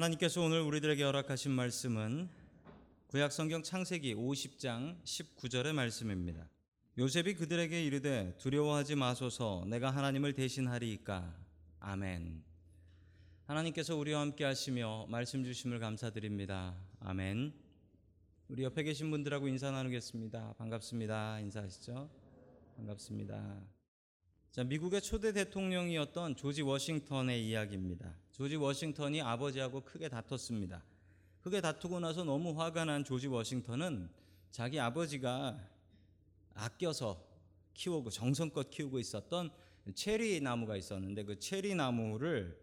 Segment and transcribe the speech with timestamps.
[0.00, 2.30] 하나님께서 오늘 우리들에게 허락하신 말씀은
[3.08, 6.48] 구약 성경 창세기 50장 19절의 말씀입니다.
[6.96, 11.36] 요셉이 그들에게 이르되 두려워하지 마소서 내가 하나님을 대신하리이까
[11.80, 12.42] 아멘.
[13.44, 16.74] 하나님께서 우리와 함께 하시며 말씀 주심을 감사드립니다.
[17.00, 17.52] 아멘.
[18.48, 20.54] 우리 옆에 계신 분들하고 인사 나누겠습니다.
[20.56, 21.40] 반갑습니다.
[21.40, 22.08] 인사하시죠?
[22.76, 23.60] 반갑습니다.
[24.50, 28.14] 자, 미국의 초대 대통령이었던 조지 워싱턴의 이야기입니다.
[28.40, 30.82] 조지 워싱턴이 아버지하고 크게 다퉜습니다.
[31.42, 34.08] 크게 다투고 나서 너무 화가 난 조지 워싱턴은
[34.50, 35.60] 자기 아버지가
[36.54, 37.22] 아껴서
[37.74, 39.50] 키우고 정성껏 키우고 있었던
[39.94, 42.58] 체리 나무가 있었는데 그 체리 나무를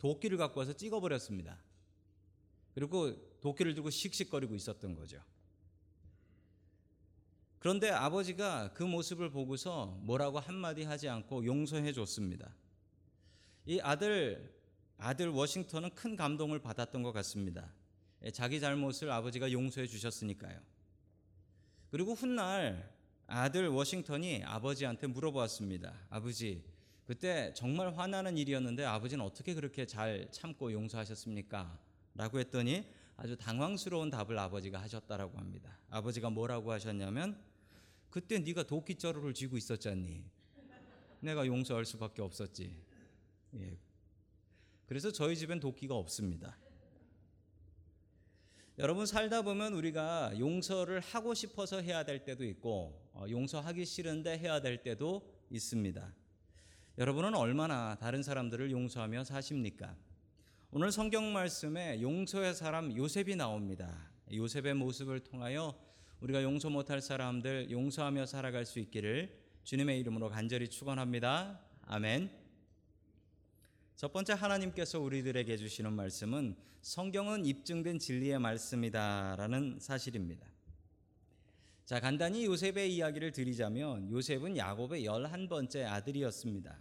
[0.00, 1.56] 도끼를 갖고 와서 찍어버렸습니다.
[2.74, 5.22] 그리고 도끼를 들고 씩씩거리고 있었던 거죠.
[7.60, 12.52] 그런데 아버지가 그 모습을 보고서 뭐라고 한마디 하지 않고 용서해 줬습니다.
[13.66, 14.58] 이 아들,
[15.00, 17.72] 아들 워싱턴은 큰 감동을 받았던 것 같습니다.
[18.22, 20.60] 예, 자기 잘못을 아버지가 용서해 주셨으니까요.
[21.90, 22.92] 그리고 훗날
[23.26, 25.94] 아들 워싱턴이 아버지한테 물어보았습니다.
[26.10, 26.62] 아버지,
[27.06, 31.78] 그때 정말 화나는 일이었는데 아버지는 어떻게 그렇게 잘 참고 용서하셨습니까?
[32.14, 32.84] 라고 했더니
[33.16, 35.78] 아주 당황스러운 답을 아버지가 하셨다라고 합니다.
[35.88, 37.40] 아버지가 뭐라고 하셨냐면
[38.10, 40.24] 그때 네가 도끼자루를 쥐고 있었잖니.
[41.20, 42.76] 내가 용서할 수밖에 없었지.
[43.54, 43.89] 예.
[44.90, 46.58] 그래서 저희 집엔 도끼가 없습니다.
[48.76, 54.60] 여러분 살다 보면 우리가 용서를 하고 싶어서 해야 될 때도 있고 어, 용서하기 싫은데 해야
[54.60, 56.12] 될 때도 있습니다.
[56.98, 59.94] 여러분은 얼마나 다른 사람들을 용서하며 사십니까?
[60.72, 64.10] 오늘 성경 말씀에 용서의 사람 요셉이 나옵니다.
[64.32, 65.80] 요셉의 모습을 통하여
[66.18, 71.60] 우리가 용서 못할 사람들 용서하며 살아갈 수 있기를 주님의 이름으로 간절히 축원합니다.
[71.82, 72.39] 아멘.
[74.00, 80.46] 첫 번째 하나님께서 우리들에게 주시는 말씀은 성경은 입증된 진리의 말씀이다라는 사실입니다.
[81.84, 86.78] 자, 간단히 요셉의 이야기를 드리자면 요셉은 야곱의 11번째 아들이었습니다.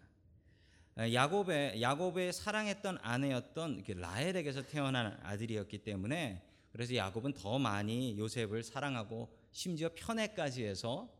[1.14, 6.42] 야곱의 야곱의 사랑했던 아내였던 라헬에게서 태어난 아들이었기 때문에
[6.72, 11.14] 그래서 야곱은 더 많이 요셉을 사랑하고 심지어 편애까지 해서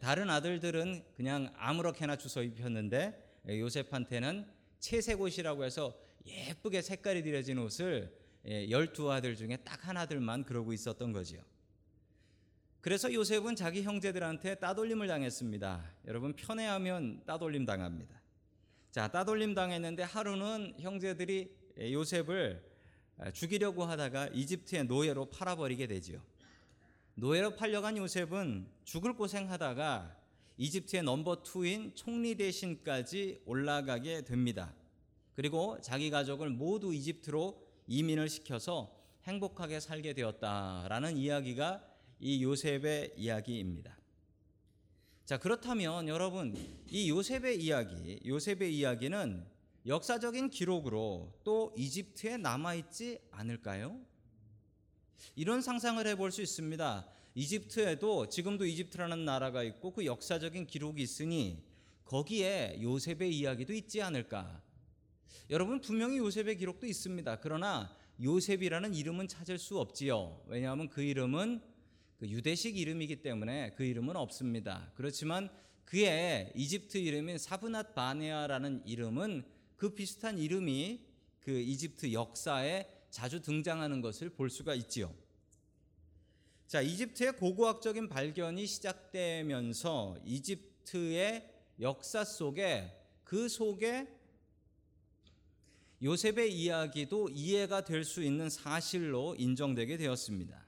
[0.00, 9.10] 다른 아들들은 그냥 아무렇게나 주워 입혔는데 요셉한테는 채색 옷이라고 해서 예쁘게 색깔이 들여진 옷을 열두
[9.10, 11.42] 아들 중에 딱 하나들만 그러고 있었던 거지요.
[12.80, 15.94] 그래서 요셉은 자기 형제들한테 따돌림을 당했습니다.
[16.06, 18.20] 여러분 편애하면 따돌림 당합니다.
[18.90, 22.64] 자, 따돌림 당했는데 하루는 형제들이 요셉을
[23.32, 26.22] 죽이려고 하다가 이집트의 노예로 팔아버리게 되지요.
[27.14, 30.16] 노예로 팔려간 요셉은 죽을 고생하다가
[30.58, 34.74] 이집트의 넘버 투인 총리 대신까지 올라가게 됩니다.
[35.34, 38.92] 그리고 자기 가족을 모두 이집트로 이민을 시켜서
[39.22, 41.84] 행복하게 살게 되었다라는 이야기가
[42.18, 43.96] 이 요셉의 이야기입니다.
[45.24, 46.56] 자, 그렇다면 여러분,
[46.88, 49.46] 이 요셉의 이야기, 요셉의 이야기는
[49.86, 54.00] 역사적인 기록으로 또 이집트에 남아있지 않을까요?
[55.36, 57.08] 이런 상상을 해볼 수 있습니다.
[57.38, 61.62] 이집트에도 지금도 이집트라는 나라가 있고 그 역사적인 기록이 있으니
[62.04, 64.60] 거기에 요셉의 이야기도 있지 않을까?
[65.48, 67.38] 여러분 분명히 요셉의 기록도 있습니다.
[67.38, 70.42] 그러나 요셉이라는 이름은 찾을 수 없지요.
[70.48, 71.62] 왜냐하면 그 이름은
[72.18, 74.90] 그 유대식 이름이기 때문에 그 이름은 없습니다.
[74.96, 75.48] 그렇지만
[75.84, 79.44] 그의 이집트 이름인 사브낫 바네아라는 이름은
[79.76, 81.06] 그 비슷한 이름이
[81.38, 85.14] 그 이집트 역사에 자주 등장하는 것을 볼 수가 있지요.
[86.68, 94.06] 자, 이집트의 고고학적인 발견이 시작되면서 이집트의 역사 속에 그 속에
[96.02, 100.62] 요셉의 이야기도 이해가 될 수 있는 사실로 인정되게 되었습니다.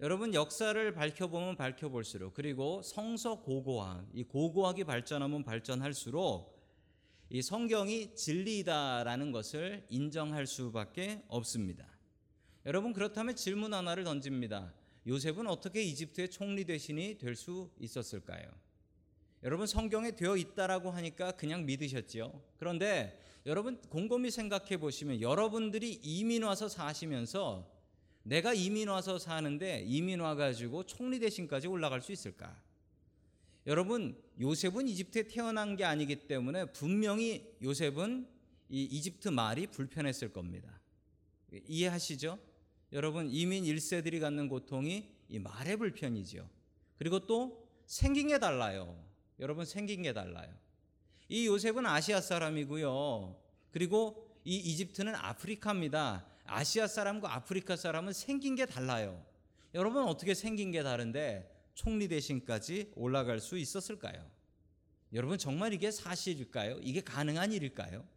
[0.00, 6.52] 여러분 역사를 밝혀보면 밝혀볼수록 그리고 성서 고고학, 이 고고학이 발전하면 발전할수록
[7.30, 11.86] 이 성경이 진리다라는 것을 인정할 수밖에 없습니다.
[12.66, 14.74] 여러분 그렇다면 질문 하나를 던집니다.
[15.06, 18.42] 요셉은 어떻게 이집트의 총리 대신이 될 수 있었을까요?
[19.42, 22.42] 여러분 성경에 되어 있다라고 하니까 그냥 믿으셨지요.
[22.56, 27.70] 그런데 여러분 곰곰이 생각해 보시면 여러분들이 이민 와서 사시면서
[28.24, 32.60] 내가 이민 와서 사는데 이민 와 가지고 총리 대신까지 올라갈 수 있을까?
[33.68, 38.26] 여러분 요셉은 이집트에 태어난 게 아니기 때문에 분명히 요셉은
[38.68, 40.80] 이 이집트 말이 불편했을 겁니다.
[41.68, 42.38] 이해하시죠?
[42.96, 46.48] 여러분 이민 1세들이 갖는 고통이 이 말의 불편이죠.
[46.96, 48.98] 그리고 또 생긴 게 달라요.
[49.38, 50.48] 여러분 생긴 게 달라요.
[51.28, 53.36] 이 요셉은 아시아 사람이고요.
[53.70, 56.24] 그리고 이 이집트는 아프리카입니다.
[56.44, 59.22] 아시아 사람과 아프리카 사람은 생긴 게 달라요.
[59.74, 64.26] 여러분 어떻게 생긴 게 다른데 총리 대신까지 올라갈 수 있었을까요?
[65.12, 66.78] 여러분 정말 이게 사실일까요?
[66.80, 68.08] 이게 가능한 일일까요?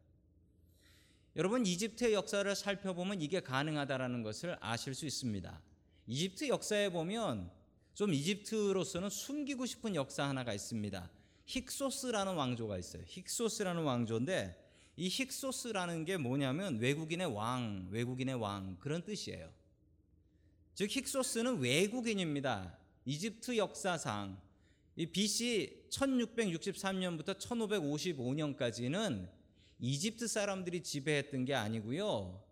[1.35, 5.61] 여러분 이집트의 역사를 살펴보면 이게 가능하다라는 것을 아실 수 있습니다.
[6.07, 7.51] 이집트 역사에 보면
[7.93, 11.09] 좀 이집트로서는 숨기고 싶은 역사 하나가 있습니다.
[11.45, 13.03] 힉소스라는 왕조가 있어요.
[13.05, 19.51] 힉소스라는 왕조인데 이 힉소스라는 게 뭐냐면 외국인의 왕, 외국인의 왕 그런 뜻이에요.
[20.73, 22.77] 즉 힉소스는 외국인입니다.
[23.05, 24.39] 이집트 역사상
[24.95, 29.38] 이 BC 1663년부터 1555년까지는
[29.79, 32.43] 이집트 사람들이 지배했던 게 아니고요.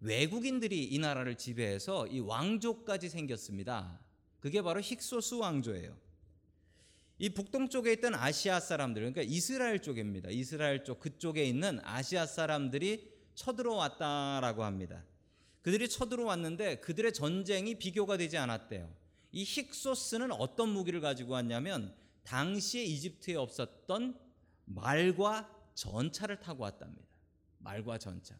[0.00, 4.00] 외국인들이 이 나라를 지배해서 이 왕조까지 생겼습니다.
[4.40, 5.96] 그게 바로 힉소스 왕조예요.
[7.18, 10.30] 이 북동쪽에 있던 아시아 사람들, 그러니까 이스라엘 쪽입니다.
[10.30, 15.04] 이스라엘 쪽 그쪽에 있는 아시아 사람들이 쳐들어왔다라고 합니다.
[15.60, 18.90] 그들이 쳐들어왔는데 그들의 전쟁이 비교가 되지 않았대요.
[19.32, 21.94] 이 힉소스는 어떤 무기를 가지고 왔냐면
[22.24, 24.18] 당시에 이집트에 없었던
[24.64, 27.06] 말과 전차를 타고 왔답니다.
[27.58, 28.38] 말과 전차.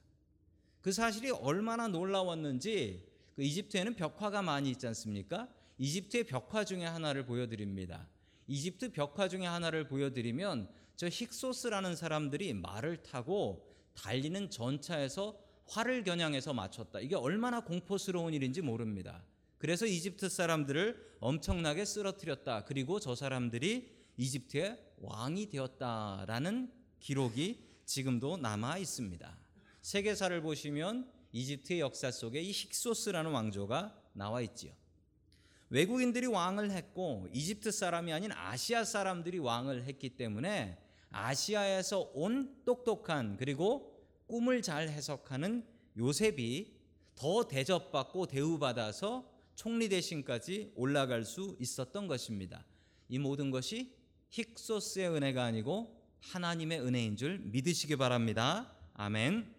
[0.82, 5.48] 그 사실이 얼마나 놀라웠는지 그 이집트에는 벽화가 많이 있지 않습니까?
[5.78, 8.06] 이집트의 벽화 중에 하나를 보여드립니다.
[8.46, 17.00] 이집트 벽화 중에 하나를 보여드리면 저 힉소스라는 사람들이 말을 타고 달리는 전차에서 활을 겨냥해서 맞췄다.
[17.00, 19.22] 이게 얼마나 공포스러운 일인지 모릅니다.
[19.58, 22.64] 그래서 이집트 사람들을 엄청나게 쓰러뜨렸다.
[22.64, 29.36] 그리고 저 사람들이 이집트의 왕이 되었다라는 기록이 지금도 남아 있습니다.
[29.82, 34.72] 세계사를 보시면 이집트의 역사 속에 이 힉소스라는 왕조가 나와 있지요.
[35.70, 40.76] 외국인들이 왕을 했고 이집트 사람이 아닌 아시아 사람들이 왕을 했기 때문에
[41.10, 43.96] 아시아에서 온 똑똑한 그리고
[44.26, 45.64] 꿈을 잘 해석하는
[45.96, 46.72] 요셉이
[47.14, 52.64] 더 대접받고 대우받아서 총리 대신까지 올라갈 수 있었던 것입니다.
[53.08, 53.94] 이 모든 것이
[54.30, 58.72] 힉소스의 은혜가 아니고 하나님의 은혜인 줄 믿으시기 바랍니다.
[58.94, 59.54] 아멘.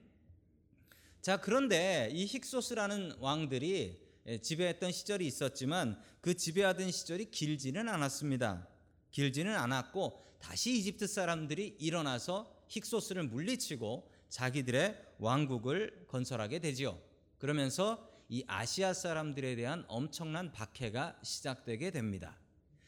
[1.22, 4.00] 자, 그런데 이 힉소스라는 왕들이
[4.42, 8.68] 지배했던 시절이 있었지만 그 지배하던 시절이 길지는 않았습니다.
[9.12, 17.00] 길지는 않았고 다시 이집트 사람들이 일어나서 힉소스를 물리치고 자기들의 왕국을 건설하게 되지요.
[17.38, 22.40] 그러면서 이 아시아 사람들에 대한 엄청난 박해가 시작되게 됩니다.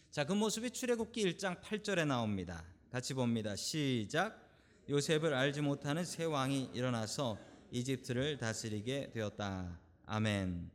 [0.09, 2.63] 자, 그 모습이 출애굽기 1장 8절에 나옵니다.
[2.93, 3.55] 같이 봅니다.
[3.55, 4.39] 시작.
[4.87, 7.39] 요셉을 알지 못하는 새 왕이 일어나서
[7.71, 9.79] 이집트를 다스리게 되었다.
[10.05, 10.69] 아멘.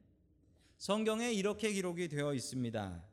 [0.79, 3.05] 성경에 이렇게 기록이 되어 있습니다.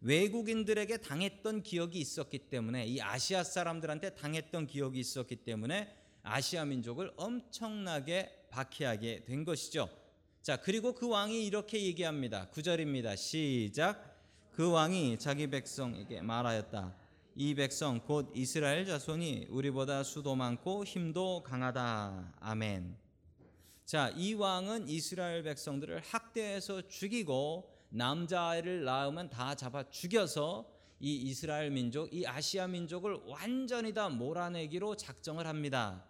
[0.00, 8.48] 외국인들에게 당했던 기억이 있었기 때문에 이 아시아 사람들한테 당했던 기억이 있었기 때문에 아시아 민족을 엄청나게
[8.50, 9.88] 박해하게 된 것이죠.
[10.42, 12.50] 자, 그리고 그 왕이 이렇게 얘기합니다.
[12.50, 13.16] 9절입니다.
[13.16, 14.18] 시작.
[14.50, 16.99] 그 왕이 자기 백성에게 말하였다.
[17.36, 22.34] 이 백성 곧 이스라엘 자손이 우리보다 수도 많고 힘도 강하다.
[22.40, 22.96] 아멘.
[23.84, 32.12] 자, 이 왕은 이스라엘 백성들을 학대해서 죽이고 남자아이를 낳으면 다 잡아 죽여서 이 이스라엘 민족,
[32.12, 36.04] 이 아시아 민족을 완전히 다 몰아내기로 작정을 합니다.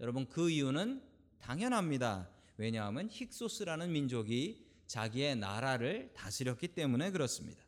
[0.00, 1.02] 여러분 그 이유는
[1.40, 2.28] 당연합니다.
[2.58, 7.65] 왜냐하면 힉소스라는 민족이 자기의 나라를 다스렸기 때문에 그렇습니다.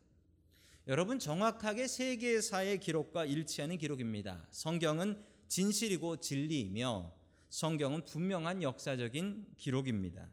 [0.87, 4.47] 여러분 정확하게 세계사의 기록과 일치하는 기록입니다.
[4.51, 7.13] 성경은 진실이고 진리이며
[7.49, 10.29] 성경은 분명한 역사적인 기록입니다.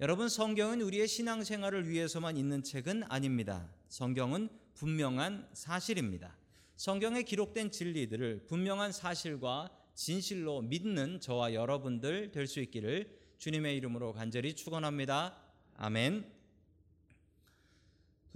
[0.00, 3.70] 여러분 성경은 우리의 신앙생활을 위해서만 있는 책은 아닙니다.
[3.88, 6.36] 성경은 분명한 사실입니다.
[6.76, 14.54] 성경에 기록된 진리들을 분명한 사실과 진실로 믿는 저와 여러분들 될 수 있기를 주님의 이름으로 간절히
[14.54, 15.38] 축원합니다.
[15.76, 16.35] 아멘.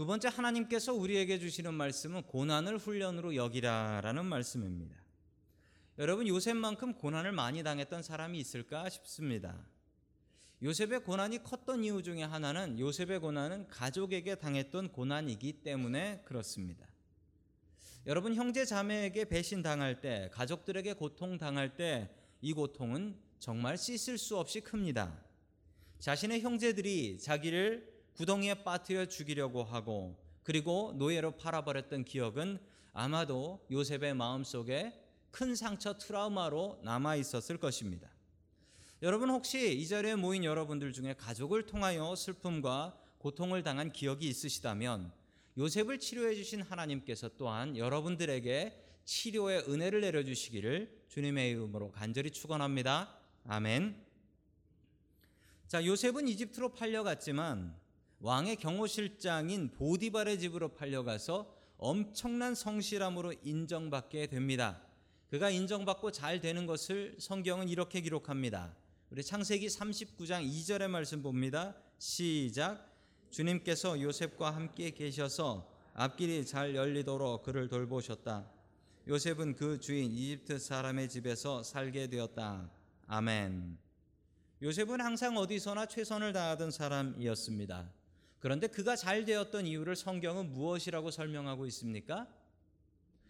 [0.00, 4.96] 두 번째 하나님께서 우리에게 주시는 말씀은 고난을 훈련으로 여기라라는 말씀입니다.
[5.98, 9.62] 여러분 요셉만큼 고난을 많이 당했던 사람이 있을까 싶습니다.
[10.62, 16.86] 요셉의 고난이 컸던 이유 중에 하나는 요셉의 고난은 가족에게 당했던 고난이기 때문에 그렇습니다.
[18.06, 22.08] 여러분 형제 자매에게 배신 당할 때, 가족들에게 고통 당할 때
[22.40, 25.22] 이 고통은 정말 씻을 수 없이 큽니다.
[25.98, 32.58] 자신의 형제들이 자기를 구덩이에 빠뜨려 죽이려고 하고 그리고 노예로 팔아버렸던 기억은
[32.92, 34.92] 아마도 요셉의 마음속에
[35.30, 38.10] 큰 상처 트라우마로 남아 있었을 것입니다.
[39.02, 45.12] 여러분 혹시 이 자리에 모인 여러분들 중에 가족을 통하여 슬픔과 고통을 당한 기억이 있으시다면
[45.56, 53.16] 요셉을 치료해 주신 하나님께서 또한 여러분들에게 치료의 은혜를 내려 주시기를 주님의 이름으로 간절히 축원합니다.
[53.46, 54.04] 아멘.
[55.66, 57.79] 자, 요셉은 이집트로 팔려갔지만
[58.20, 64.82] 왕의 경호실장인 보디발의 집으로 팔려가서 엄청난 성실함으로 인정받게 됩니다.
[65.30, 68.76] 그가 인정받고 잘 되는 것을 성경은 이렇게 기록합니다.
[69.08, 71.74] 우리 창세기 39장 2절의 말씀 봅니다.
[71.98, 72.86] 시작.
[73.30, 78.50] 주님께서 요셉과 함께 계셔서 앞길이 잘 열리도록 그를 돌보셨다.
[79.08, 82.70] 요셉은 그 주인 이집트 사람의 집에서 살게 되었다.
[83.06, 83.78] 아멘.
[84.62, 87.99] 요셉은 항상 어디서나 최선을 다하던 사람이었습니다.
[88.40, 92.26] 그런데 그가 잘 되었던 이유를 성경은 무엇이라고 설명하고 있습니까?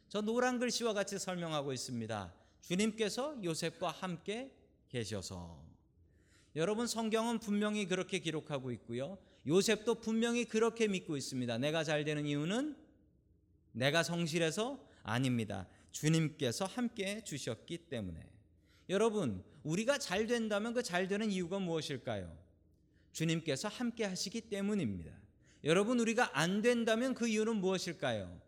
[0.08, 2.32] 저 노란 글씨와 같이 설명하고 있습니다.
[2.62, 4.52] 주님께서 요셉과 함께
[4.88, 5.62] 계셔서.
[6.56, 9.18] 여러분 성경은 분명히 그렇게 기록하고 있고요.
[9.46, 11.58] 요셉도 분명히 그렇게 믿고 있습니다.
[11.58, 12.76] 내가 잘 되는 이유는
[13.72, 15.68] 내가 성실해서 아닙니다.
[15.92, 18.20] 주님께서 함께 주셨기 때문에.
[18.88, 22.36] 여러분, 우리가 잘 된다면 그 잘 되는 이유가 무엇일까요?
[23.12, 25.12] 주님께서 함께 하시기 때문입니다.
[25.64, 28.40] 여러분, 우리가 안 된다면 그 이유는 무엇일까요?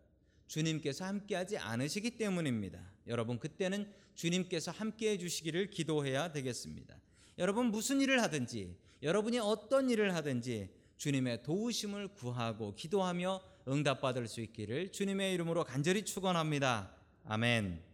[0.47, 2.79] 주님께서 함께 하지 않으시기 때문입니다.
[3.07, 6.95] 여러분, 그때는 주님께서 함께 해 주시기를 기도해야 되겠습니다.
[7.37, 14.91] 여러분, 무슨 일을 하든지, 여러분이 어떤 일을 하든지 주님의 도우심을 구하고 기도하며 응답받을 수 있기를
[14.91, 16.95] 주님의 이름으로 간절히 축원합니다.
[17.25, 17.92] 아멘.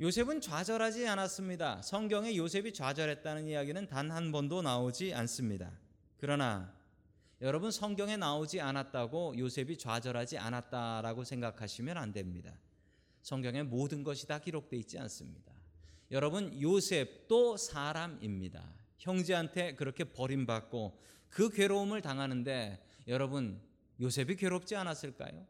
[0.00, 1.82] 요셉은 좌절하지 않았습니다.
[1.82, 5.72] 성경에 요셉이 좌절했다는 이야기는 단 한 번도 나오지 않습니다.
[6.18, 6.72] 그러나
[7.40, 12.56] 여러분 성경에 나오지 않았다고 요셉이 좌절하지 않았다라고 생각하시면 안 됩니다.
[13.22, 15.52] 성경에 모든 것이 다 기록되어 있지 않습니다.
[16.12, 18.72] 여러분 요셉도 사람입니다.
[18.98, 20.96] 형제한테 그렇게 버림받고
[21.28, 23.60] 그 괴로움을 당하는데 여러분
[24.00, 25.44] 요셉이 괴롭지 않았을까요?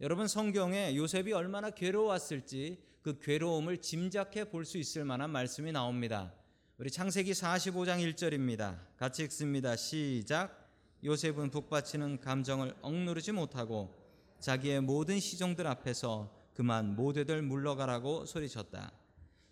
[0.00, 6.30] 여러분 성경에 요셉이 얼마나 괴로웠을지 그 괴로움을 짐작해 볼 수 있을 만한 말씀이 나옵니다.
[6.76, 8.78] 우리 창세기 45장 1절입니다.
[8.98, 9.76] 같이 읽습니다.
[9.76, 10.68] 시작.
[11.02, 13.96] 요셉은 북받치는 감정을 억누르지 못하고
[14.40, 18.92] 자기의 모든 시종들 앞에서 그만 모두들 물러가라고 소리쳤다.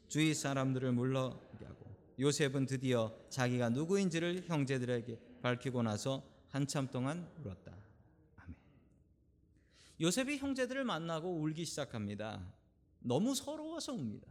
[0.09, 7.73] 주위 사람들을 물러가고 요셉은 드디어 자기가 누구인지를 형제들에게 밝히고 나서 한참 동안 울었다.
[9.99, 12.66] 요셉이 형제들을 만나고 울기 시작합니다.
[13.07, 14.27] 너무 서러워서 웁니다.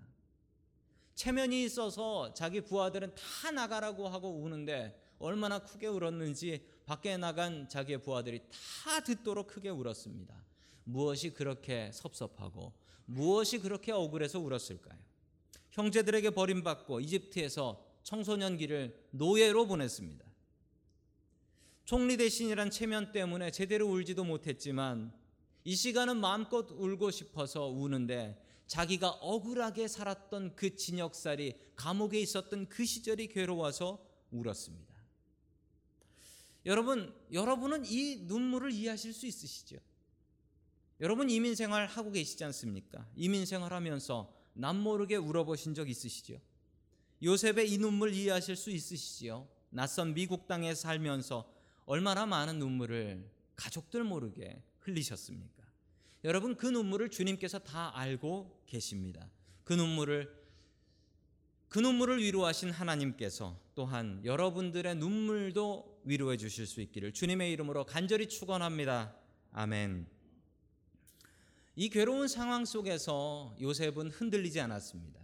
[1.15, 8.41] 체면이 있어서 자기 부하들은 다 나가라고 하고 우는데 얼마나 크게 울었는지 밖에 나간 자기의 부하들이
[8.83, 10.35] 다 듣도록 크게 울었습니다.
[10.83, 12.73] 무엇이 그렇게 섭섭하고
[13.05, 14.99] 무엇이 그렇게 억울해서 울었을까요?
[15.71, 20.25] 형제들에게 버림받고 이집트에서 청소년기를 노예로 보냈습니다.
[21.85, 25.13] 총리 대신이란 체면 때문에 제대로 울지도 못했지만
[25.63, 33.27] 이 시간은 마음껏 울고 싶어서 우는데 자기가 억울하게 살았던 그 진역살이 감옥에 있었던 그 시절이
[33.27, 34.95] 괴로워서 울었습니다.
[36.65, 39.77] 여러분, 여러분은 이 눈물을 이해하실 수 있으시죠?
[41.01, 43.07] 여러분 이민 생활 하고 계시지 않습니까?
[43.15, 46.39] 이민 생활 하면서 남모르게 울어보신 적 있으시죠?
[47.21, 49.47] 요셉의 이 눈물 이해하실 수 있으시지요?
[49.69, 51.51] 낯선 미국 땅에 살면서
[51.85, 55.64] 얼마나 많은 눈물을 가족들 모르게 흘리셨습니까?
[56.25, 59.29] 여러분 그 눈물을 주님께서 다 알고 계십니다.
[59.63, 60.43] 그 눈물을
[61.69, 69.15] 그 눈물을 위로하신 하나님께서 또한 여러분들의 눈물도 위로해 주실 수 있기를 주님의 이름으로 간절히 축원합니다.
[69.51, 70.07] 아멘.
[71.75, 75.19] 이 괴로운 상황 속에서 요셉은 흔들리지 않았습니다.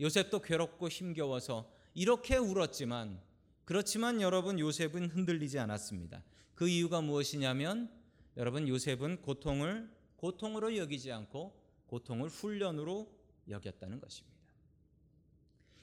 [0.00, 3.20] 요셉도 괴롭고 힘겨워서 이렇게 울었지만
[3.66, 6.22] 그렇지만 여러분 요셉은 흔들리지 않았습니다.
[6.54, 7.90] 그 이유가 무엇이냐면
[8.38, 11.54] 여러분 요셉은 고통을 고통으로 여기지 않고
[11.86, 13.10] 고통을 훈련으로
[13.48, 14.36] 여겼다는 것입니다.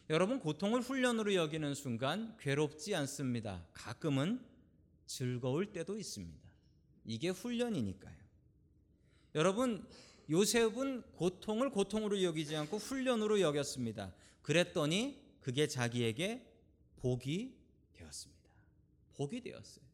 [0.09, 3.65] 여러분 고통을 훈련으로 여기는 순간 괴롭지 않습니다.
[3.73, 4.45] 가끔은
[5.05, 6.49] 즐거울 때도 있습니다.
[7.05, 8.17] 이게 훈련이니까요.
[9.35, 9.87] 여러분
[10.29, 14.13] 요셉은 고통을 고통으로 여기지 않고 훈련으로 여겼습니다.
[14.41, 16.45] 그랬더니 그게 자기에게
[16.97, 17.55] 복이
[17.93, 18.49] 되었습니다.
[19.15, 19.92] 복이 되었어요.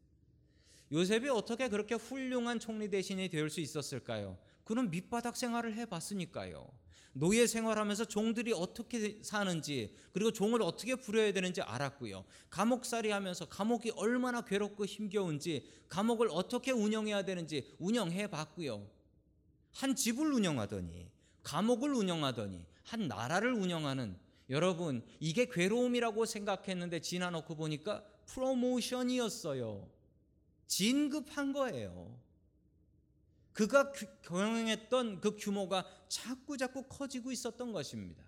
[0.92, 4.38] 요셉이 어떻게 그렇게 훌륭한 총리 대신이 될 수 있었을까요?
[4.64, 6.68] 그는 밑바닥 생활을 해봤으니까요.
[7.12, 12.24] 노예 생활하면서 종들이 어떻게 사는지 그리고 종을 어떻게 부려야 되는지 알았고요.
[12.50, 18.88] 감옥살이 하면서 감옥이 얼마나 괴롭고 힘겨운지 감옥을 어떻게 운영해야 되는지 운영해 봤고요.
[19.72, 21.10] 한 집을 운영하더니
[21.42, 24.16] 감옥을 운영하더니 한 나라를 운영하는
[24.48, 29.99] 여러분 이게 괴로움이라고 생각했는데 지나놓고 보니까 프로모션이었어요.
[30.70, 32.16] 진급한 거예요.
[33.52, 33.90] 그가
[34.22, 38.22] 경영했던 그 규모가 자꾸 자꾸 커지고 있었던 것입니다.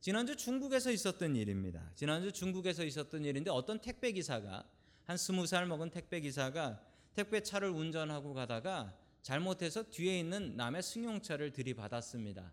[0.00, 1.92] 지난주 중국에서 있었던 일입니다.
[1.94, 4.68] 지난주 중국에서 있었던 일인데 어떤 택배 기사가
[5.04, 6.82] 한 스무 살 먹은 택배 기사가
[7.14, 12.52] 택배 차를 운전하고 가다가 잘못해서 뒤에 있는 남의 승용차를 들이받았습니다.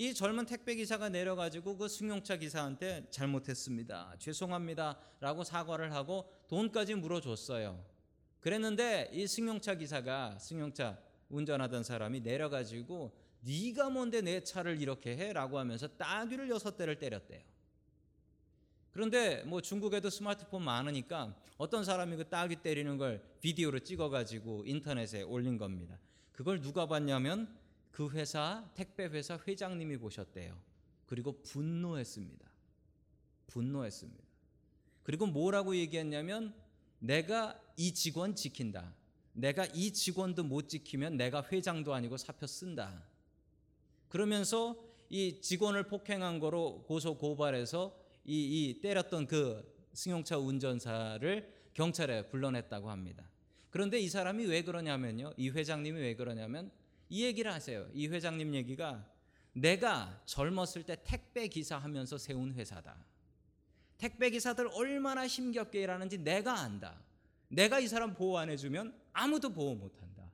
[0.00, 4.14] 이 젊은 택배 기사가 내려가지고 그 승용차 기사한테 잘못했습니다.
[4.18, 7.84] 죄송합니다 라고 사과를 하고 돈까지 물어줬어요.
[8.40, 15.58] 그랬는데 이 승용차 기사가 승용차 운전하던 사람이 내려가지고 네가 뭔데 내 차를 이렇게 해 라고
[15.58, 17.42] 하면서 따귀를 여섯 대를 때렸대요.
[18.92, 25.58] 그런데 뭐 중국에도 스마트폰 많으니까 어떤 사람이 그 따귀 때리는 걸 비디오로 찍어가지고 인터넷에 올린
[25.58, 25.98] 겁니다.
[26.32, 27.54] 그걸 누가 봤냐면
[27.90, 30.56] 그 회사 택배 회사 회장님이 보셨대요.
[31.06, 32.50] 그리고 분노했습니다.
[33.48, 34.24] 분노했습니다.
[35.02, 36.54] 그리고 뭐라고 얘기했냐면
[36.98, 38.94] 내가 이 직원 지킨다.
[39.32, 43.06] 내가 이 직원도 못 지키면 내가 회장도 아니고 사표 쓴다.
[44.08, 44.76] 그러면서
[45.08, 53.28] 이 직원을 폭행한 거로 고소 고발해서 이, 이 때렸던 그 승용차 운전사를 경찰에 불러냈다고 합니다.
[53.70, 55.32] 그런데 이 사람이 왜 그러냐면요.
[55.36, 56.70] 이 회장님이 왜 그러냐면
[57.10, 57.86] 이 얘기를 하세요.
[57.92, 59.04] 이 회장님 얘기가
[59.52, 62.96] 내가 젊었을 때 택배 기사 하면서 세운 회사다.
[63.98, 67.02] 택배 기사들 얼마나 힘겹게 일하는지 내가 안다.
[67.48, 70.30] 내가 이 사람 보호 안 해주면 아무도 보호 못 한다.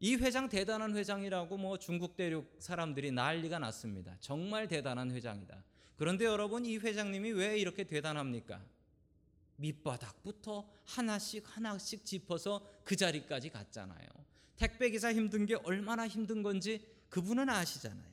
[0.00, 4.16] 이 회장 대단한 회장이라고 뭐 중국 대륙 사람들이 난리가 났습니다.
[4.18, 5.62] 정말 대단한 회장이다.
[5.96, 8.64] 그런데 여러분 이 회장님이 왜 이렇게 대단합니까?
[9.56, 14.08] 밑바닥부터 하나씩 하나씩 짚어서 그 자리까지 갔잖아요.
[14.60, 18.10] 택배 기사 힘든 게 얼마나 힘든 건지 그분은 아시잖아요.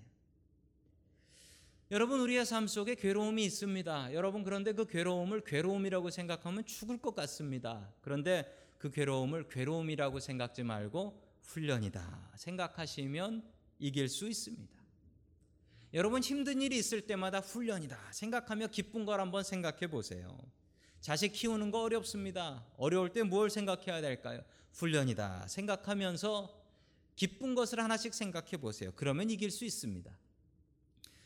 [1.92, 4.14] 여러분 우리의 삶 속에 괴로움이 있습니다.
[4.14, 7.94] 여러분 그런데 그 괴로움을 괴로움이라고 생각하면 죽을 것 같습니다.
[8.00, 8.46] 그런데
[8.78, 13.44] 그 괴로움을 괴로움이라고 생각지 말고 훈련이다 생각하시면
[13.80, 14.78] 이길 수 있습니다.
[15.96, 20.38] 여러분 힘든 일이 있을 때마다 훈련이다 생각하며 기쁜 걸 한번 생각해 보세요.
[21.02, 22.66] 자식 키우는 거 어렵습니다.
[22.78, 24.42] 어려울 때 뭘 생각해야 될까요?
[24.78, 26.56] 훈련이다 생각하면서
[27.16, 28.92] 기쁜 것을 하나씩 생각해 보세요.
[28.96, 30.10] 그러면 이길 수 있습니다.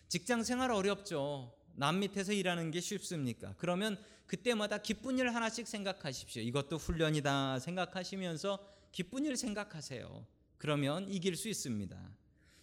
[0.08, 1.54] 직장 생활 어렵죠.
[1.76, 3.54] 남 밑에서 일하는 게 쉽습니까?
[3.58, 6.42] 그러면 그때마다 기쁜 일 하나씩 생각하십시오.
[6.42, 8.60] 이것도 훈련이다 생각하시면서
[8.92, 10.26] 기쁜 일 생각하세요.
[10.58, 11.98] 그러면 이길 수 있습니다.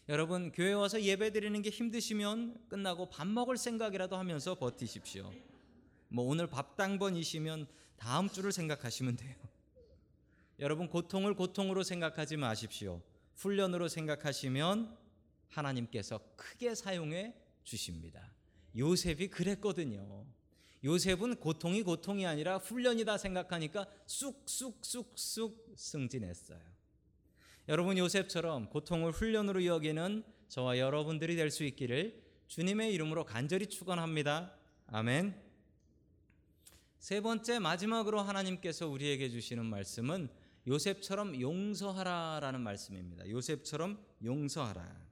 [0.09, 5.31] 여러분 교회 와서 예배 드리는 게 힘드시면 끝나고 밥 먹을 생각이라도 하면서 버티십시오.
[6.09, 9.48] 뭐 오늘 밥 당번이시면 다음 주를 생각하시면 돼요.
[10.61, 13.01] 여러분 고통을 고통으로 생각하지 마십시오.
[13.37, 14.97] 훈련으로 생각하시면
[15.49, 18.33] 하나님께서 크게 사용해 주십니다.
[18.77, 20.27] 요셉이 그랬거든요.
[20.85, 26.61] 요셉은 고통이 고통이 아니라 훈련이다 생각하니까 쑥쑥쑥쑥 승진했어요.
[27.69, 34.55] 여러분 요셉처럼 고통을 훈련으로 여기는 저와 여러분들이 될 수 있기를 주님의 이름으로 간절히 축원합니다.
[34.87, 35.35] 아멘.
[36.99, 40.29] 세 번째 마지막으로 하나님께서 우리에게 주시는 말씀은
[40.69, 43.29] 요셉처럼 용서하라라는 말씀입니다.
[43.29, 45.09] 요셉처럼 용서하라.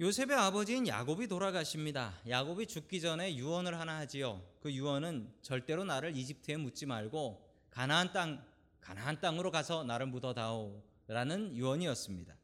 [0.00, 2.18] 요셉의 아버지인 야곱이 돌아가십니다.
[2.28, 4.42] 야곱이 죽기 전에 유언을 하나 하지요.
[4.60, 8.44] 그 유언은 절대로 나를 이집트에 묻지 말고 가나안 땅
[8.80, 12.34] 가나안 땅으로 가서 나를 묻어다오라는 유언이었습니다.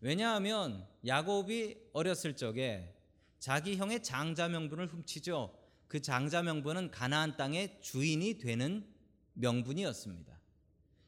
[0.00, 2.94] 왜냐하면 야곱이 어렸을 적에
[3.38, 5.54] 자기 형의 장자 명분을 훔치죠.
[5.88, 8.93] 그 장자 명분은 가나안 땅의 주인이 되는
[9.34, 10.40] 명분이었습니다.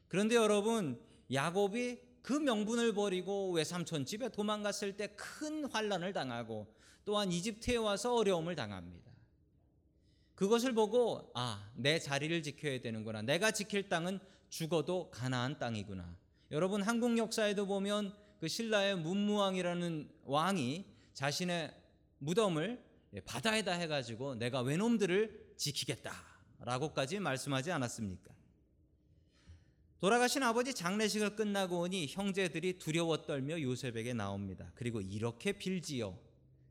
[0.07, 6.67] 그런데 여러분 야곱이 그 명분을 버리고 외삼촌 집에 도망갔을 때 큰 환란을 당하고
[7.05, 9.11] 또한 이집트에 와서 어려움을 당합니다.
[10.35, 13.21] 그것을 보고 아, 내 자리를 지켜야 되는구나.
[13.21, 16.17] 내가 지킬 땅은 죽어도 가나안 땅이구나.
[16.51, 21.73] 여러분 한국 역사에도 보면 그 신라의 문무왕이라는 왕이 자신의
[22.19, 22.83] 무덤을
[23.25, 26.11] 바다에다 해가지고 내가 외놈들을 지키겠다
[26.59, 28.33] 라고까지 말씀하지 않았습니까?
[29.99, 34.71] 돌아가신 아버지 장례식을 끝나고 오니 형제들이 두려워 떨며 요셉에게 나옵니다.
[34.75, 36.17] 그리고 이렇게 빌지요.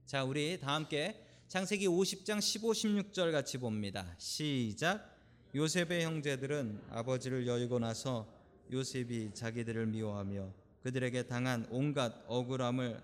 [0.05, 4.15] 자, 우리 다 함께 창세기 50장 15, 16절 같이 봅니다.
[4.19, 5.17] 시작.
[5.55, 8.29] 요셉의 형제들은 아버지를 여의고 나서
[8.71, 13.03] 요셉이 자기들을 미워하며 그들에게 당한 온갖 억울함을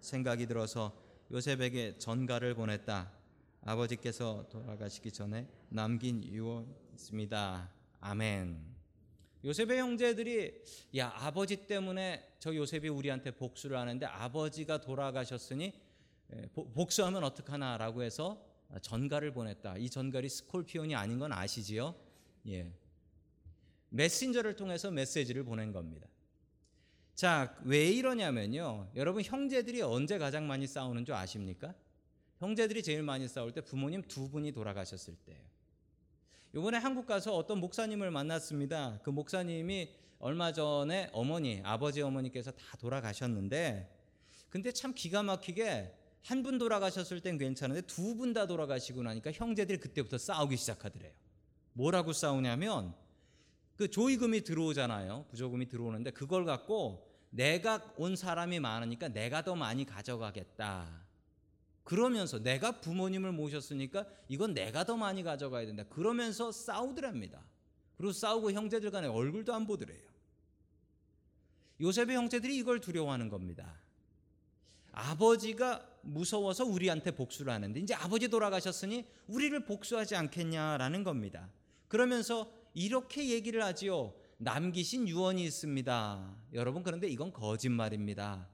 [0.00, 0.92] 생각이 들어서
[1.30, 3.17] 요셉에게 전가를 보냈다.
[3.68, 7.70] 아버지께서 돌아가시기 전에 남긴 유언입니다.
[8.00, 8.64] 아멘.
[9.44, 10.54] 요셉의 형제들이
[10.96, 15.74] 야 아버지 때문에 저 요셉이 우리한테 복수를 하는데 아버지가 돌아가셨으니
[16.72, 18.42] 복수하면 어떡하나라고 해서
[18.80, 19.76] 전가를 보냈다.
[19.76, 21.94] 이 전갈이 스콜피온이 아닌 건 아시지요?
[22.48, 22.72] 예.
[23.90, 26.08] 메신저를 통해서 메시지를 보낸 겁니다.
[27.14, 28.92] 자, 왜 이러냐면요.
[28.96, 31.74] 여러분 형제들이 언제 가장 많이 싸우는 줄 아십니까?
[32.38, 35.42] 형제들이 제일 많이 싸울 때 부모님 두 분이 돌아가셨을 때예요.
[36.54, 39.00] 요번에 한국 가서 어떤 목사님을 만났습니다.
[39.02, 43.94] 그 목사님이 얼마 전에 어머니, 아버지 어머니께서 다 돌아가셨는데
[44.50, 49.78] 근데 참 기가 막히게 한 분 돌아가셨을 땐 괜찮은데 두 분 다 돌아가시고 나니까 형제들이
[49.78, 51.12] 그때부터 싸우기 시작하더래요.
[51.74, 52.94] 뭐라고 싸우냐면
[53.76, 55.26] 그 조의금이 들어오잖아요.
[55.30, 61.06] 부조금이 들어오는데 그걸 갖고 내가 온 사람이 많으니까 내가 더 많이 가져가겠다.
[61.88, 65.84] 그러면서 내가 부모님을 모셨으니까 이건 내가 더 많이 가져가야 된다.
[65.88, 67.42] 그러면서 싸우더랍니다.
[67.96, 70.06] 그리고 싸우고 형제들 간에 얼굴도 안 보더래요.
[71.80, 73.80] 요셉의 형제들이 이걸 두려워하는 겁니다.
[74.92, 81.48] 아버지가 무서워서 우리한테 복수를 하는데 이제 아버지 돌아가셨으니 우리를 복수하지 않겠냐라는 겁니다.
[81.88, 84.12] 그러면서 이렇게 얘기를 하지요.
[84.36, 86.36] 남기신 유언이 있습니다.
[86.52, 88.46] 여러분 그런데 이건 거짓말입니다.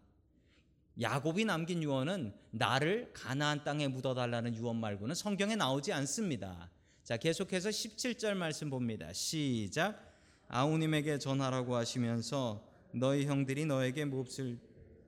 [1.01, 6.71] 야곱이 남긴 유언은 나를 가나안 땅에 묻어 달라는 유언 말고는 성경에 나오지 않습니다.
[7.03, 9.13] 자 계속해서 17절 말씀 봅니다.
[9.13, 10.15] 시작.
[10.49, 14.59] 아우님에게 전하라고 하시면서 너희 형들이 너에게 몹쓸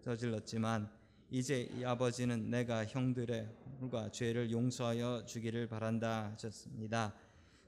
[0.03, 0.91] 저질렀지만
[1.31, 3.49] 이제 이 아버지는 내가 형들의
[3.91, 7.15] 과 죄를 용서하여 주기를 바란다 하셨습니다.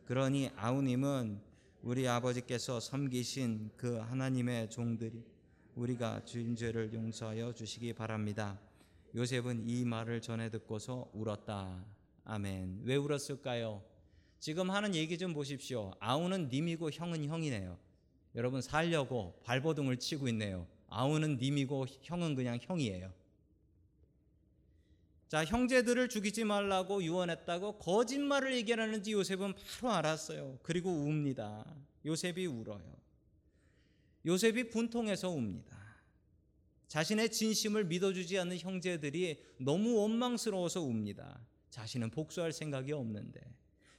[0.06, 1.40] 그러니 아우님은
[1.82, 5.22] 우리 아버지께서 섬기신 그 하나님의 종들이
[5.78, 8.58] 우리가 주인 죄를 용서하여 주시기 바랍니다.
[9.14, 11.84] 요셉은 이 말을 전해 듣고서 울었다.
[12.24, 12.80] 아멘.
[12.82, 13.82] 왜 울었을까요?
[14.40, 15.94] 지금 하는 얘기 좀 보십시오.
[16.00, 17.78] 아우는 님이고 형은 형이네요.
[18.34, 20.66] 여러분 살려고 발버둥을 치고 있네요.
[20.88, 23.12] 아우는 님이고 형은 그냥 형이에요.
[25.28, 30.58] 자, 형제들을 죽이지 말라고 유언했다고 거짓말을 얘기하는지 요셉은 바로 알았어요.
[30.62, 31.64] 그리고 웁니다.
[32.04, 32.98] 요셉이 울어요.
[34.26, 35.76] 요셉이 분통해서 웁니다.
[36.88, 41.40] 자신의 진심을 믿어주지 않는 형제들이 너무 원망스러워서 웁니다.
[41.70, 43.40] 자신은 복수할 생각이 없는데.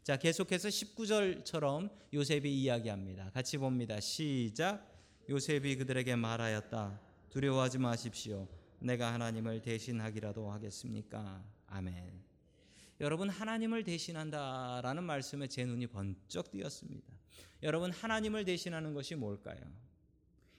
[0.03, 3.29] 자, 계속해서 19절처럼 요셉이 이야기합니다.
[3.29, 3.99] 같이 봅니다.
[3.99, 4.89] 시작.
[5.29, 6.99] 요셉이 그들에게 말하였다.
[7.29, 8.47] 두려워하지 마십시오.
[8.79, 11.43] 내가 하나님을 대신하기라도 하겠습니까?
[11.67, 12.23] 아멘.
[13.01, 17.08] 여러분 하나님을 대신한다라는 말씀에 제 눈이 번쩍 띄었습니다.
[17.63, 19.60] 여러분 하나님을 대신하는 것이 뭘까요?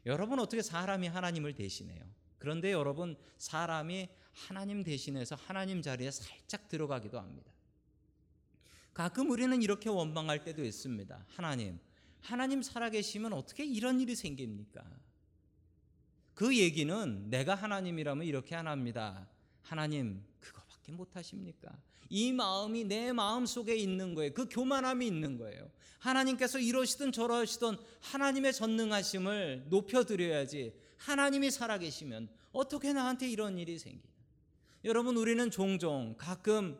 [0.06, 2.04] 여러분 어떻게 사람이 하나님을 대신해요?
[2.38, 7.52] 그런데 여러분 사람이 하나님 대신해서 하나님 자리에 살짝 들어가기도 합니다.
[8.94, 11.26] 가끔 우리는 이렇게 원망할 때도 있습니다.
[11.28, 11.78] 하나님,
[12.20, 14.84] 하나님 살아계시면 어떻게 이런 일이 생깁니까?
[16.34, 19.28] 그 얘기는 내가 하나님이라면 이렇게 안 합니다.
[19.62, 21.70] 하나님, 그거 밖에 못 하십니까?
[22.08, 24.32] 이 마음이 내 마음 속에 있는 거예요.
[24.32, 25.70] 그 교만함이 있는 거예요.
[25.98, 30.74] 하나님께서 이러시든 저러시든 하나님의 전능하심을 높여드려야지.
[30.96, 34.10] 하나님이 살아계시면 어떻게 나한테 이런 일이 생기냐.
[34.84, 36.78] 여러분, 우리는 종종 가끔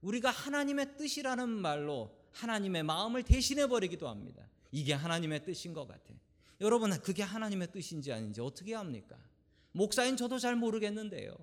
[0.00, 4.48] 우리가 하나님의 뜻이라는 말로 하나님의 마음을 대신해 버리기도 합니다.
[4.72, 6.14] 이게 하나님의 뜻인 것 같아.
[6.60, 9.16] 여러분, 그게 하나님의 뜻인지 아닌지 어떻게 합니까?
[9.72, 11.36] 목사인 저도 잘 모르겠는데요.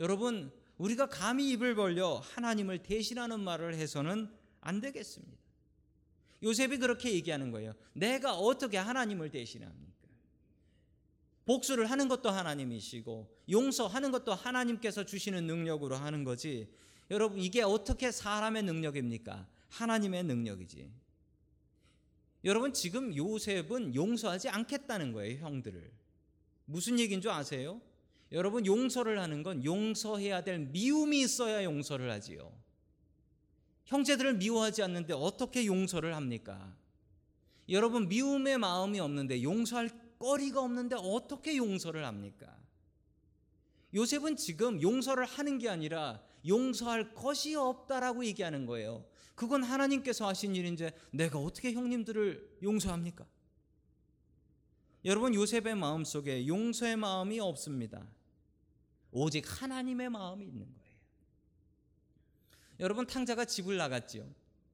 [0.00, 5.36] 여러분, 우리가 감히 입을 벌려 하나님을 대신하는 말을 해서는 안 되겠습니다.
[6.42, 7.72] 요셉이 그렇게 얘기하는 거예요.
[7.94, 9.96] 내가 어떻게 하나님을 대신합니까?
[11.46, 16.68] 복수를 하는 것도 하나님이시고 용서하는 것도 하나님께서 주시는 능력으로 하는 거지.
[17.10, 19.46] 여러분 이게 어떻게 사람의 능력입니까?
[19.68, 20.90] 하나님의 능력이지.
[22.44, 25.90] 여러분 지금 요셉은 용서하지 않겠다는 거예요, 형들을.
[26.64, 27.80] 무슨 얘기인 줄 아세요?
[28.32, 32.52] 여러분 용서를 하는 건 용서해야 될 미움이 있어야 용서를 하지요.
[33.84, 36.74] 형제들을 미워하지 않는데 어떻게 용서를 합니까?
[37.68, 42.56] 여러분 미움의 마음이 없는데 용서할 거리가 없는데 어떻게 용서를 합니까?
[43.94, 49.04] 요셉은 지금 용서를 하는 게 아니라 용서할 것이 없다라고 얘기하는 거예요.
[49.34, 53.26] 그건 하나님께서 하신 일인지 내가 어떻게 형님들을 용서합니까?
[55.04, 58.06] 여러분 요셉의 마음 속에 용서의 마음이 없습니다.
[59.12, 60.86] 오직 하나님의 마음이 있는 거예요.
[62.80, 64.28] 여러분 탕자가 집을 나갔지요.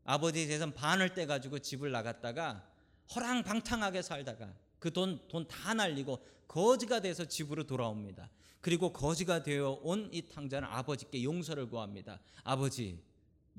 [0.04, 2.68] 아버지 재산 반을 떼 가지고 집을 나갔다가
[3.14, 6.18] 허랑방탕하게 살다가 그 돈 돈 다 날리고
[6.48, 8.28] 거지가 돼서 집으로 돌아옵니다.
[8.60, 12.20] 그리고 거지가 되어 온 이 탕자는 아버지께 용서를 구합니다.
[12.42, 13.00] 아버지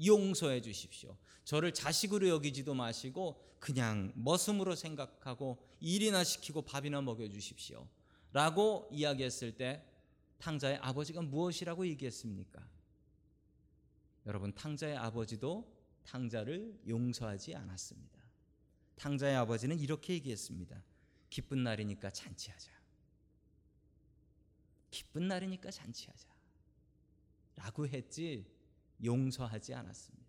[0.04, 1.16] 용서해 주십시오.
[1.46, 7.88] 저를 자식으로 여기지도 마시고 그냥 머슴으로 생각하고 일이나 시키고 밥이나 먹여 주십시오.
[8.34, 9.86] 라고 이야기했을 때
[10.44, 12.62] 탕자의 아버지가 무엇이라고 얘기했습니까?
[14.26, 18.22] 여러분 탕자의 아버지도 탕자를 용서하지 않았습니다.
[18.98, 20.84] 탕자의 아버지는 이렇게 얘기했습니다.
[21.30, 22.74] 기쁜 날이니까 잔치하자.
[24.92, 26.28] 기쁜 날이니까 잔치하자.
[27.56, 28.46] 라고 했지
[29.02, 30.28] 용서하지 않았습니다.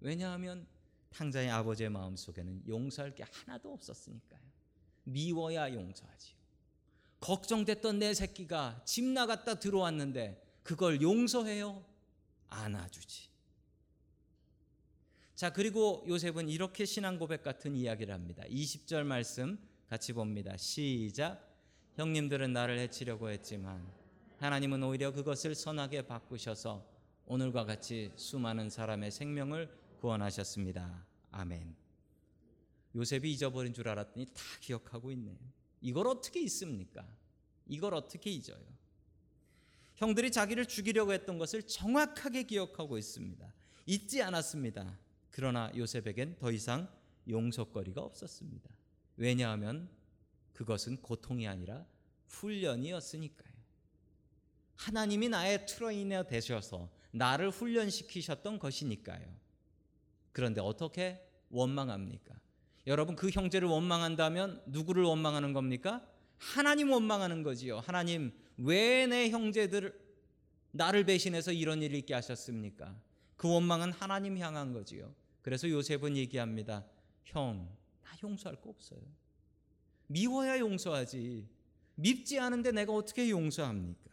[0.00, 0.66] 왜냐하면
[1.08, 4.42] 탕자의 아버지의 마음 속에는 용서할 게 하나도 없었으니까요.
[5.04, 6.43] 미워야 용서하지요.
[7.24, 11.82] 걱정됐던 내 새끼가 집 나갔다 들어왔는데 그걸 용서해요?
[12.48, 13.30] 안아주지.
[15.34, 18.44] 자, 그리고 요셉은 이렇게 신앙 고백 같은 이야기를 합니다.
[18.50, 19.58] 20절 말씀
[19.88, 20.54] 같이 봅니다.
[20.58, 21.50] 시작.
[21.96, 23.90] 형님들은 나를 해치려고 했지만
[24.38, 26.86] 하나님은 오히려 그것을 선하게 바꾸셔서
[27.24, 31.06] 오늘과 같이 수많은 사람의 생명을 구원하셨습니다.
[31.30, 31.74] 아멘.
[32.94, 35.63] 요셉이 잊어버린 줄 알았더니 다 기억하고 있네요.
[35.84, 37.06] 이걸 어떻게 잊습니까?
[37.66, 38.64] 이걸 어떻게 잊어요?
[39.96, 43.52] 형들이 자기를 죽이려고 했던 것을 정확하게 기억하고 있습니다.
[43.84, 44.98] 잊지 않았습니다.
[45.30, 46.88] 그러나 요셉에겐 더 이상
[47.28, 48.70] 용서거리가 없었습니다.
[49.18, 49.90] 왜냐하면
[50.54, 51.86] 그것은 고통이 아니라
[52.28, 53.52] 훈련이었으니까요.
[54.76, 59.36] 하나님이 나의 트레이너 되셔서 나를 훈련시키셨던 것이니까요.
[60.32, 62.40] 그런데 어떻게 원망합니까?
[62.86, 66.06] 여러분 그 형제를 원망한다면 누구를 원망하는 겁니까?
[66.36, 67.80] 하나님 원망하는 거지요.
[67.80, 69.98] 하나님 왜 내 형제들
[70.72, 72.94] 나를 배신해서 이런 일을 있게 하셨습니까?
[73.36, 75.14] 그 원망은 하나님 향한 거지요.
[75.42, 76.84] 그래서 요셉은 얘기합니다.
[77.24, 77.68] 형,
[78.02, 79.00] 나 용서할 거 없어요.
[80.08, 81.48] 미워야 용서하지.
[81.96, 84.10] 밉지 않은데 내가 어떻게 용서합니까?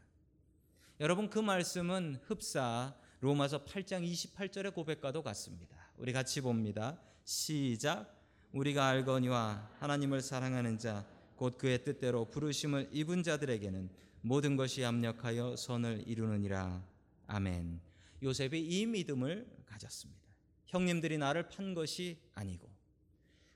[0.99, 5.75] 여러분 그 말씀은 흡사 로마서 8장 28절의 고백과도 같습니다.
[5.97, 7.01] 우리 같이 봅니다.
[7.23, 8.20] 시작.
[8.51, 11.05] 우리가 알거니와 하나님을 사랑하는 자
[11.41, 13.89] 곧 그의 뜻대로 부르심을 입은 자들에게는
[14.21, 16.85] 모든 것이 합력하여 선을 이루느니라.
[17.25, 17.81] 아멘.
[18.21, 20.21] 요셉이 이 믿음을 가졌습니다.
[20.67, 22.69] 형님들이 나를 판 것이 아니고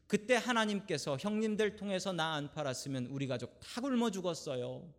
[0.08, 4.92] 그때 하나님께서 형님들 통해서 나 안 팔았으면 우리 가족 다 굶어 죽었어요.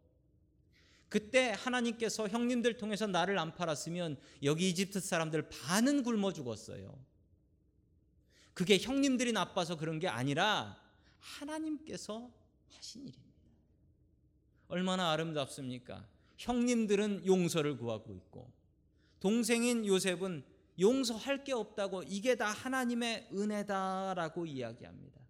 [1.09, 6.97] 그때 하나님께서 형님들 통해서 나를 안 팔았으면 여기 이집트 사람들 반은 굶어 죽었어요.
[8.57, 10.81] 그게 형님들이 나빠서 그런 게 아니라
[11.19, 12.31] 하나님께서
[12.71, 13.27] 하신 일입니다.
[14.69, 16.09] 얼마나 아름답습니까?
[16.39, 18.51] 형님들은 용서를 구하고 있고
[19.21, 20.43] 동생인 요셉은
[20.81, 25.21] 용서할 게 없다고 이게 다 하나님의 은혜다라고 이야기합니다.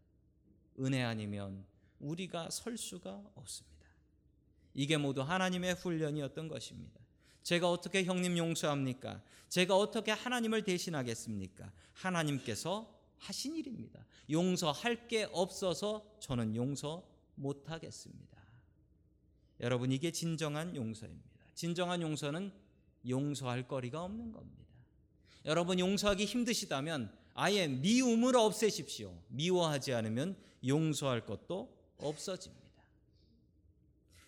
[0.79, 1.67] 은혜 아니면
[1.99, 3.89] 우리가 설 수가 없습니다.
[4.73, 7.01] 이게 모두 하나님의 훈련이었던 것입니다.
[7.43, 9.21] 제가 어떻게 형님 용서합니까?
[9.49, 11.73] 제가 어떻게 하나님을 대신하겠습니까?
[11.93, 14.05] 하나님께서 하신 일입니다.
[14.31, 18.37] 용서할 게 없어서 저는 용서 못 하겠습니다.
[19.61, 21.31] 여러분 이게 진정한 용서입니다.
[21.55, 22.53] 진정한 용서는
[23.09, 24.65] 용서할 거리가 없는 겁니다.
[25.45, 29.17] 여러분 용서하기 힘드시다면 아예 미움을 없애십시오.
[29.29, 32.67] 미워하지 않으면 용서할 것도 없어집니다.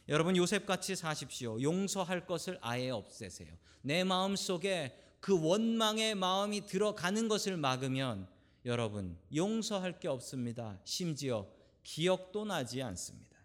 [0.08, 1.60] 여러분 요셉 같이 사십시오.
[1.60, 3.52] 용서할 것을 아예 없애세요.
[3.82, 8.28] 내 마음 속에 그 원망의 마음이 들어가는 것을 막으면
[8.68, 10.78] 여러분 용서할 게 없습니다.
[10.84, 11.48] 심지어
[11.82, 13.38] 기억도 나지 않습니다.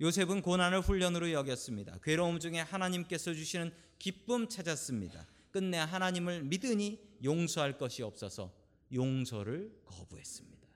[0.00, 1.98] 요셉은 고난을 훈련으로 여겼습니다.
[2.02, 5.26] 괴로움 중에 하나님께서 주시는 기쁨 찾았습니다.
[5.50, 8.54] 끝내 하나님을 믿으니 용서할 것이 없어서
[8.90, 10.66] 용서를 거부했습니다.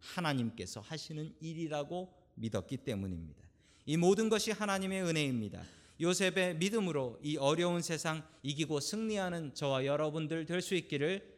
[0.00, 3.44] 하나님께서 하시는 일이라고 믿었기 때문입니다.
[3.86, 5.62] 이 모든 것이 하나님의 은혜입니다.
[6.00, 11.37] 요셉의 믿음으로 이 어려운 세상 이기고 승리하는 저와 여러분들 될 수 있기를